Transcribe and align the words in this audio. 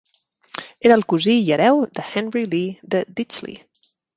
Era 0.89 0.95
el 0.99 1.03
cosí 1.13 1.35
i 1.43 1.53
hereu 1.57 1.83
de 1.99 2.07
Henry 2.15 2.45
Lee 2.55 2.91
de 2.95 3.03
Ditchley. 3.21 3.63